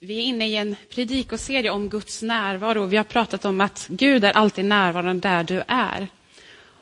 [0.00, 2.86] Vi är inne i en predikoserie om Guds närvaro.
[2.86, 6.08] Vi har pratat om att Gud är alltid närvarande där du är.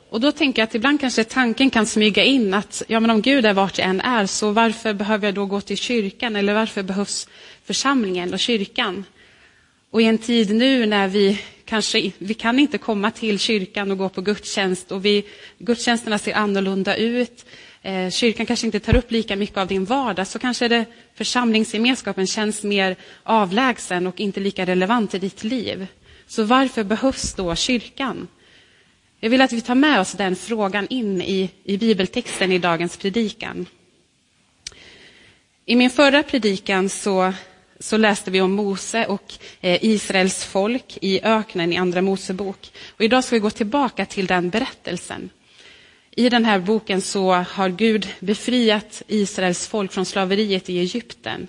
[0.09, 3.21] Och då tänker jag att ibland kanske tanken kan smyga in att ja, men om
[3.21, 6.35] Gud är vart jag än är, så varför behöver jag då gå till kyrkan?
[6.35, 7.27] Eller varför behövs
[7.65, 9.03] församlingen och kyrkan?
[9.89, 13.97] Och i en tid nu när vi kanske vi kan inte komma till kyrkan och
[13.97, 15.25] gå på gudstjänst och vi,
[15.57, 17.45] gudstjänsterna ser annorlunda ut.
[17.85, 20.85] Eh, kyrkan kanske inte tar upp lika mycket av din vardag, så kanske det,
[21.15, 25.87] församlingsgemenskapen känns mer avlägsen och inte lika relevant i ditt liv.
[26.27, 28.27] Så varför behövs då kyrkan?
[29.19, 32.97] Jag vill att vi tar med oss den frågan in i, i bibeltexten i dagens
[32.97, 33.65] predikan.
[35.65, 37.33] I min förra predikan så,
[37.79, 42.71] så läste vi om Mose och eh, Israels folk i öknen i Andra Mosebok.
[42.89, 45.29] Och idag ska vi gå tillbaka till den berättelsen.
[46.15, 51.47] I den här boken så har Gud befriat Israels folk från slaveriet i Egypten.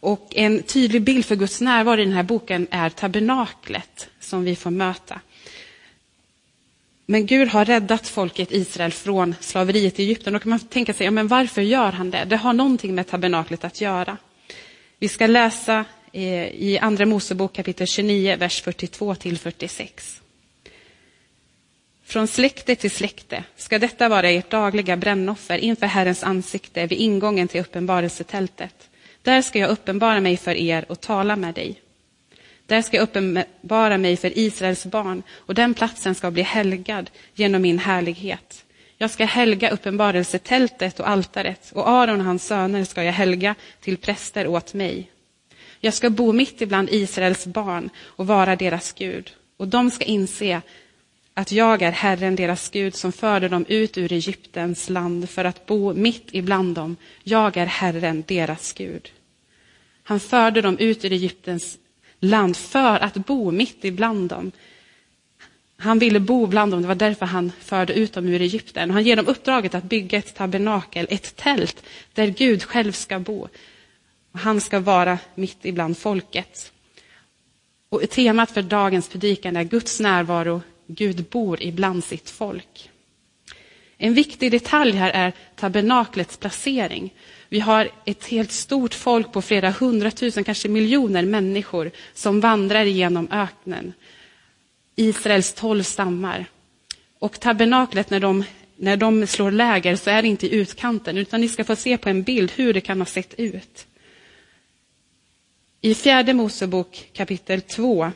[0.00, 4.56] Och en tydlig bild för Guds närvaro i den här boken är tabernaklet som vi
[4.56, 5.20] får möta.
[7.06, 10.32] Men Gud har räddat folket Israel från slaveriet i Egypten.
[10.32, 12.24] Då kan man tänka sig, ja, men varför gör han det?
[12.24, 14.16] Det har någonting med tabernaklet att göra.
[14.98, 20.20] Vi ska läsa eh, i Andra Mosebok kapitel 29, vers 42 till 46.
[22.04, 27.48] Från släkte till släkte ska detta vara ert dagliga brännoffer inför Herrens ansikte vid ingången
[27.48, 28.90] till uppenbarelsetältet.
[29.22, 31.80] Där ska jag uppenbara mig för er och tala med dig.
[32.66, 37.62] Där ska jag uppenbara mig för Israels barn och den platsen ska bli helgad genom
[37.62, 38.64] min härlighet.
[38.98, 43.96] Jag ska helga uppenbarelsetältet och altaret och Aron och hans söner ska jag helga till
[43.96, 45.10] präster åt mig.
[45.80, 50.62] Jag ska bo mitt ibland Israels barn och vara deras Gud och de ska inse
[51.34, 55.66] att jag är Herren, deras Gud, som förde dem ut ur Egyptens land för att
[55.66, 56.96] bo mitt ibland dem.
[57.22, 59.12] Jag är Herren, deras Gud.
[60.02, 61.78] Han förde dem ut ur Egyptens
[62.20, 64.52] land för att bo mitt ibland dem.
[65.76, 68.90] Han ville bo bland dem, det var därför han förde ut dem ur Egypten.
[68.90, 73.48] Han ger dem uppdraget att bygga ett tabernakel, ett tält, där Gud själv ska bo.
[74.32, 76.72] Han ska vara mitt ibland folket.
[77.88, 82.90] Och temat för dagens predikan är Guds närvaro Gud bor ibland sitt folk.
[83.96, 87.14] En viktig detalj här är tabernaklets placering.
[87.48, 93.28] Vi har ett helt stort folk på flera hundratusen, kanske miljoner människor som vandrar genom
[93.30, 93.92] öknen.
[94.96, 96.46] Israels tolv stammar.
[97.18, 98.44] Och tabernaklet, när de,
[98.76, 101.98] när de slår läger, så är det inte i utkanten, utan ni ska få se
[101.98, 103.86] på en bild hur det kan ha sett ut.
[105.80, 108.12] I fjärde Mosebok kapitel 2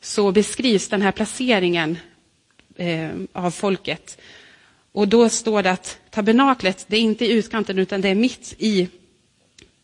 [0.00, 1.98] så beskrivs den här placeringen
[2.76, 4.18] eh, av folket.
[4.92, 8.54] Och då står det att tabernaklet, det är inte i utkanten utan det är mitt
[8.58, 8.88] i,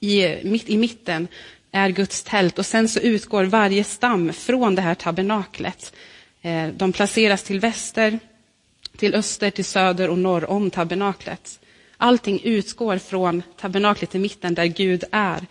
[0.00, 1.28] i, mitt i mitten
[1.72, 5.92] är Guds tält och sen så utgår varje stam från det här tabernaklet.
[6.42, 8.18] Eh, de placeras till väster,
[8.96, 11.60] till öster, till söder och norr om tabernaklet.
[11.96, 15.46] Allting utgår från tabernaklet i mitten där Gud är.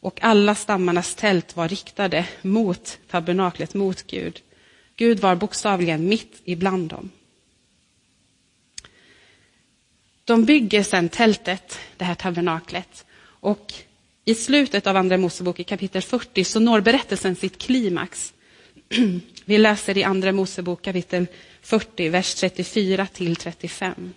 [0.00, 4.40] Och alla stammarnas tält var riktade mot tabernaklet, mot Gud.
[4.96, 7.10] Gud var bokstavligen mitt ibland dem.
[10.24, 13.04] De bygger sedan tältet, det här tabernaklet.
[13.22, 13.74] Och
[14.24, 18.32] i slutet av Andra Mosebok i kapitel 40 så når berättelsen sitt klimax.
[19.44, 21.26] Vi läser i Andra Mosebok kapitel
[21.62, 24.12] 40, vers 34 till 35.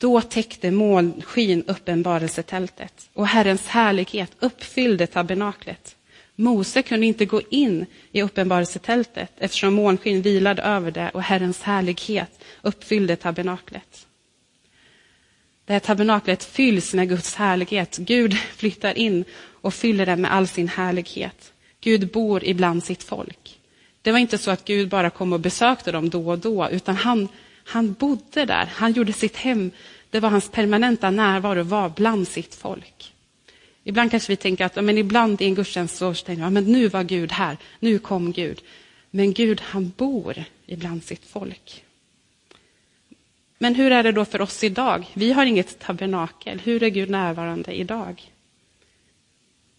[0.00, 5.96] Då täckte molnskyn uppenbarelsetältet och Herrens härlighet uppfyllde tabernaklet.
[6.36, 12.44] Mose kunde inte gå in i uppenbarelsetältet eftersom månskyn vilade över det och Herrens härlighet
[12.62, 14.06] uppfyllde tabernaklet.
[15.64, 17.96] Det här tabernaklet fylls med Guds härlighet.
[17.96, 21.52] Gud flyttar in och fyller det med all sin härlighet.
[21.80, 23.58] Gud bor ibland sitt folk.
[24.02, 26.96] Det var inte så att Gud bara kom och besökte dem då och då, utan
[26.96, 27.28] han,
[27.70, 28.66] han bodde där.
[28.66, 29.70] Han gjorde sitt hem.
[30.10, 33.12] Det var hans permanenta närvaro var bland sitt folk.
[33.84, 36.88] Ibland kanske vi tänker att men ibland i en gudstjänst så tänker man, men nu
[36.88, 38.62] var Gud här, nu kom Gud.
[39.10, 41.84] Men Gud, han bor ibland sitt folk.
[43.58, 45.06] Men hur är det då för oss idag?
[45.14, 46.60] Vi har inget tabernakel.
[46.60, 48.32] Hur är Gud närvarande idag?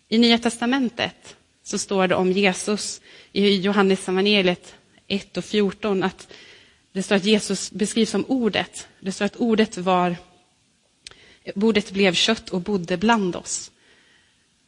[0.10, 3.01] I Nya testamentet så står det om Jesus
[3.31, 4.75] i Johannes evangeliet
[5.07, 6.27] 1 och 14 att
[6.92, 8.88] det står att Jesus beskrivs som ordet.
[9.00, 10.16] Det står att ordet var
[11.56, 13.72] Ordet blev kött och bodde bland oss.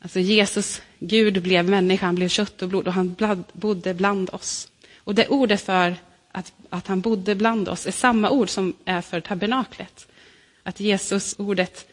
[0.01, 3.15] Alltså Jesus, Gud blev människa, han blev kött och blod och han
[3.53, 4.71] bodde bland oss.
[4.97, 5.95] Och det ordet för
[6.31, 10.07] att, att han bodde bland oss är samma ord som är för tabernaklet.
[10.63, 11.87] Att Jesus, ordet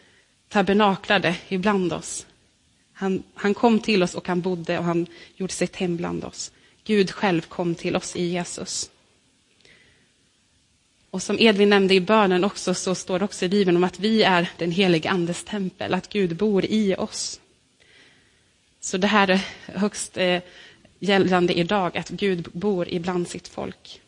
[0.49, 2.27] tabernaklade ibland oss.
[2.93, 5.07] Han, han kom till oss och han bodde och han
[5.37, 6.53] gjorde sitt hem bland oss.
[6.85, 8.91] Gud själv kom till oss i Jesus.
[11.11, 14.01] Och som Edvin nämnde i bönen också, så står det också i Bibeln om att
[14.01, 17.41] vi är den helige Andes tempel, att Gud bor i oss.
[18.81, 20.43] Så det här är högst eh,
[20.99, 24.01] gällande idag, att Gud bor ibland sitt folk.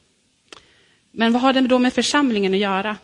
[1.10, 2.96] Men vad har det då med församlingen att göra?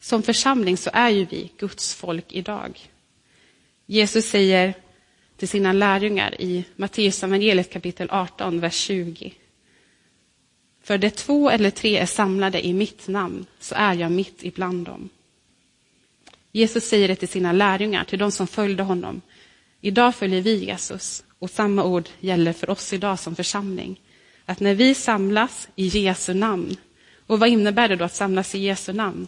[0.00, 2.80] Som församling så är ju vi Guds folk idag.
[3.86, 4.74] Jesus säger
[5.36, 9.32] till sina lärjungar i Matteus evangeliet kapitel 18, vers 20.
[10.84, 14.86] För det två eller tre är samlade i mitt namn, så är jag mitt ibland
[14.86, 15.08] dem.
[16.52, 19.20] Jesus säger det till sina lärjungar, till de som följde honom.
[19.80, 24.00] Idag följer vi Jesus och samma ord gäller för oss idag som församling.
[24.44, 26.76] Att när vi samlas i Jesu namn,
[27.26, 29.26] och vad innebär det då att samlas i Jesu namn?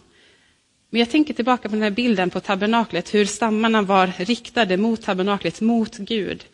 [0.89, 5.01] Men jag tänker tillbaka på den här bilden på tabernaklet, hur stammarna var riktade mot
[5.01, 6.45] tabernaklet, mot Gud.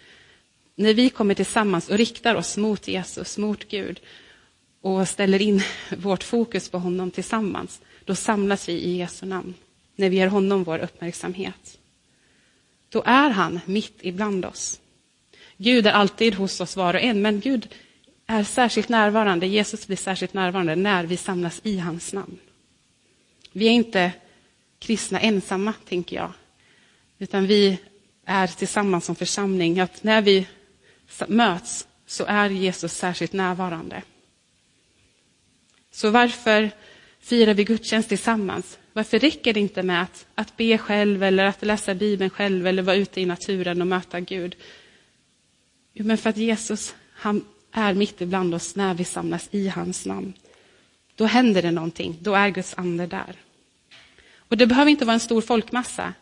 [0.76, 4.00] När vi kommer tillsammans och riktar oss mot Jesus, mot Gud
[4.84, 5.64] och ställer in
[5.98, 9.54] vårt fokus på honom tillsammans, då samlas vi i Jesu namn,
[9.96, 11.78] när vi ger honom vår uppmärksamhet.
[12.90, 14.80] Då är han mitt ibland oss.
[15.58, 17.68] Gud är alltid hos oss var och en, men Gud
[18.26, 22.38] är särskilt närvarande, Jesus blir särskilt närvarande när vi samlas i hans namn.
[23.52, 24.12] Vi är inte
[24.80, 26.32] kristna ensamma, tänker jag.
[27.20, 27.78] Utan vi
[28.26, 29.80] är tillsammans som församling.
[29.80, 30.48] Att när vi
[31.28, 34.02] möts så är Jesus särskilt närvarande.
[35.94, 36.72] Så varför
[37.20, 38.78] firar vi gudstjänst tillsammans?
[38.94, 42.84] Varför räcker det inte med att, att be själv eller att läsa Bibeln själv eller
[42.84, 44.56] vara ute i naturen och möta Gud?
[45.94, 50.06] Jo, men för att Jesus han är mitt ibland oss när vi samlas i hans
[50.06, 50.34] namn.
[51.16, 53.36] Då händer det någonting, då är Guds ande där.
[54.36, 56.14] Och det behöver inte vara en stor folkmassa.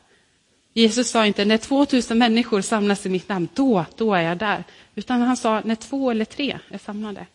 [0.73, 4.63] Jesus sa inte när 2000 människor samlas i mitt namn, då, då är jag där.
[4.95, 7.25] Utan han sa när två eller tre är samlade.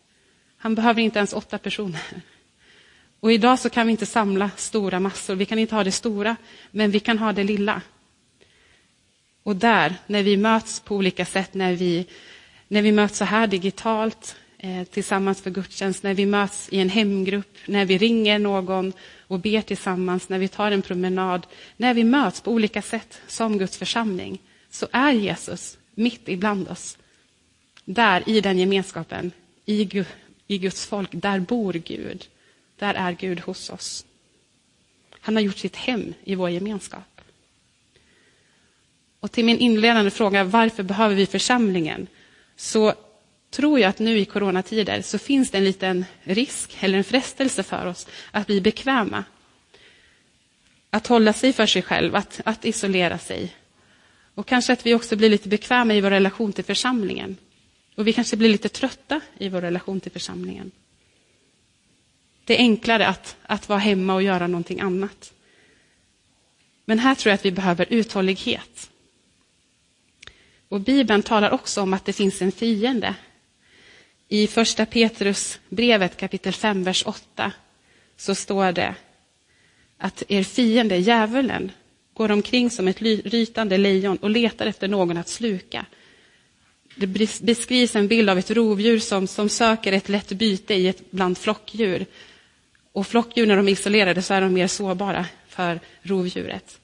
[0.67, 2.21] Han behöver inte ens åtta personer.
[3.19, 6.35] Och idag så kan vi inte samla stora massor, vi kan inte ha det stora,
[6.71, 7.81] men vi kan ha det lilla.
[9.43, 12.05] Och där, när vi möts på olika sätt, när vi,
[12.67, 16.89] när vi möts så här digitalt, eh, tillsammans för gudstjänst, när vi möts i en
[16.89, 18.93] hemgrupp, när vi ringer någon
[19.27, 21.47] och ber tillsammans, när vi tar en promenad,
[21.77, 24.39] när vi möts på olika sätt som Guds församling,
[24.69, 26.97] så är Jesus mitt ibland oss.
[27.85, 29.31] Där, i den gemenskapen,
[29.65, 30.05] i,
[30.47, 32.27] i Guds folk, där bor Gud.
[32.75, 34.05] Där är Gud hos oss.
[35.19, 37.21] Han har gjort sitt hem i vår gemenskap.
[39.19, 42.07] Och till min inledande fråga, varför behöver vi församlingen?
[42.55, 42.93] Så
[43.49, 47.63] tror jag att nu i coronatider så finns det en liten risk eller en frestelse
[47.63, 49.23] för oss att bli bekväma.
[50.89, 53.55] Att hålla sig för sig själv, att, att isolera sig.
[54.35, 57.37] Och kanske att vi också blir lite bekväma i vår relation till församlingen.
[57.97, 60.71] Och vi kanske blir lite trötta i vår relation till församlingen.
[62.45, 65.33] Det är enklare att, att vara hemma och göra någonting annat.
[66.85, 68.89] Men här tror jag att vi behöver uthållighet.
[70.67, 73.15] Och Bibeln talar också om att det finns en fiende
[74.27, 77.51] i första Petrus brevet kapitel 5, vers 8
[78.17, 78.95] så står det
[79.97, 81.71] att er fiende, djävulen,
[82.13, 85.85] går omkring som ett rytande lejon och letar efter någon att sluka.
[86.99, 87.07] Det
[87.41, 91.37] beskrivs en bild av ett rovdjur som, som söker ett lätt byte i ett bland
[91.37, 92.05] flockdjur.
[92.91, 96.79] Och flockdjur, när de är isolerade, så är de mer sårbara för rovdjuret.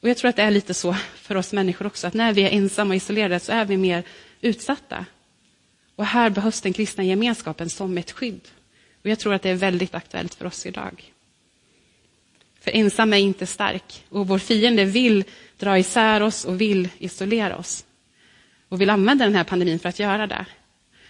[0.00, 2.42] Och jag tror att det är lite så för oss människor också, att när vi
[2.42, 4.02] är ensamma och isolerade så är vi mer
[4.40, 5.06] utsatta
[5.96, 8.48] och här behövs den kristna gemenskapen som ett skydd.
[9.02, 11.12] Och jag tror att det är väldigt aktuellt för oss idag.
[12.60, 15.24] För ensam är inte stark och vår fiende vill
[15.58, 17.84] dra isär oss och vill isolera oss.
[18.72, 20.46] Och vill använda den här pandemin för att göra det.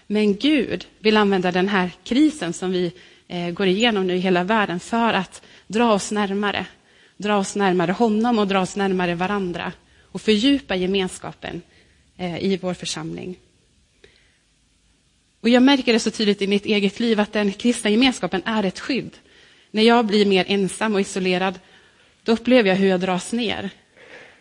[0.06, 2.92] Men Gud vill använda den här krisen som vi
[3.28, 6.66] eh, går igenom nu i hela världen för att dra oss närmare.
[7.16, 11.62] Dra oss närmare honom och dra oss närmare varandra och fördjupa gemenskapen
[12.16, 13.36] eh, i vår församling.
[15.40, 18.64] Och jag märker det så tydligt i mitt eget liv att den kristna gemenskapen är
[18.64, 19.10] ett skydd.
[19.70, 21.58] När jag blir mer ensam och isolerad,
[22.22, 23.70] då upplever jag hur jag dras ner.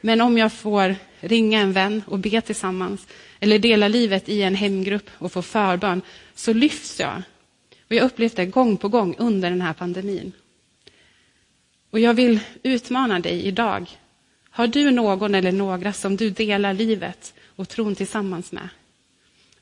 [0.01, 3.08] Men om jag får ringa en vän och be tillsammans,
[3.39, 6.01] eller dela livet i en hemgrupp och få förbön,
[6.36, 7.22] så lyfts jag.
[7.89, 10.31] Och jag upplevt det gång på gång under den här pandemin.
[11.89, 13.89] Och jag vill utmana dig idag.
[14.50, 18.70] Har du någon eller några som du delar livet och tron tillsammans med?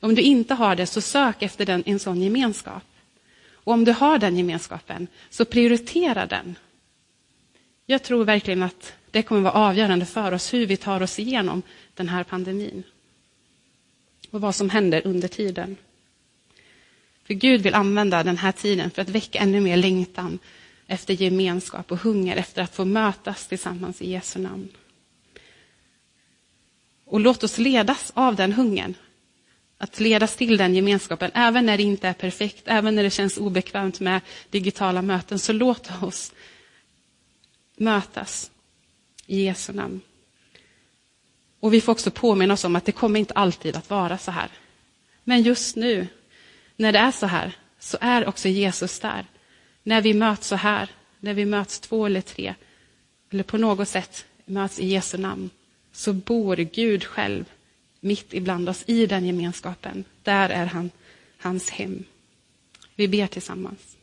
[0.00, 2.82] Om du inte har det, så sök efter den, en sån gemenskap.
[3.54, 6.54] Och om du har den gemenskapen, så prioritera den.
[7.86, 11.62] Jag tror verkligen att det kommer vara avgörande för oss hur vi tar oss igenom
[11.94, 12.82] den här pandemin.
[14.30, 15.76] Och vad som händer under tiden.
[17.24, 20.38] För Gud vill använda den här tiden för att väcka ännu mer längtan
[20.86, 24.68] efter gemenskap och hunger efter att få mötas tillsammans i Jesu namn.
[27.04, 28.94] Och låt oss ledas av den hungern.
[29.78, 33.38] Att ledas till den gemenskapen, även när det inte är perfekt, även när det känns
[33.38, 36.32] obekvämt med digitala möten, så låt oss
[37.76, 38.50] mötas
[39.30, 40.00] i Jesu namn.
[41.60, 44.30] Och vi får också påminna oss om att det kommer inte alltid att vara så
[44.30, 44.50] här.
[45.24, 46.06] Men just nu,
[46.76, 49.26] när det är så här, så är också Jesus där.
[49.82, 52.54] När vi möts så här, när vi möts två eller tre,
[53.30, 55.50] eller på något sätt möts i Jesu namn,
[55.92, 57.44] så bor Gud själv
[58.00, 60.04] mitt ibland oss i den gemenskapen.
[60.22, 60.90] Där är han,
[61.38, 62.04] hans hem.
[62.94, 63.96] Vi ber tillsammans.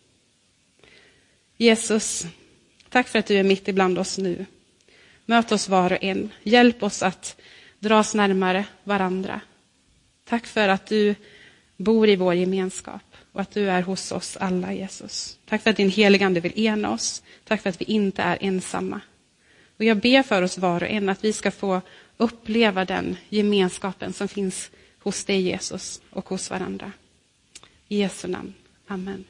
[1.58, 2.26] Jesus,
[2.90, 4.46] tack för att du är mitt ibland oss nu.
[5.30, 6.30] Möt oss var och en.
[6.44, 7.42] Hjälp oss att
[7.80, 9.42] dras närmare varandra.
[10.24, 11.16] Tack för att du
[11.78, 15.38] bor i vår gemenskap och att du är hos oss alla, Jesus.
[15.46, 17.24] Tack för att din heligande vill ena oss.
[17.44, 19.02] Tack för att vi inte är ensamma.
[19.78, 21.82] Och jag ber för oss var och en att vi ska få
[22.18, 26.92] uppleva den gemenskapen som finns hos dig, Jesus, och hos varandra.
[27.88, 28.54] I Jesu namn.
[28.88, 29.26] Amen.